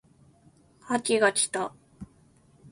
[0.87, 1.75] 秋が来た